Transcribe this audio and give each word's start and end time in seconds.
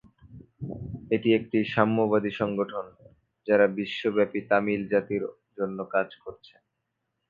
এটি 1.11 1.29
একটি 1.33 1.57
সাম্যবাদী 1.73 2.31
সংগঠন; 2.39 2.85
যারা 3.47 3.65
বিশ্বব্যাপী 3.77 4.39
তামিল 4.49 4.81
জাতির 4.91 5.23
জন্য 5.57 5.77
কাজ 5.93 6.09
করছেন। 6.23 6.61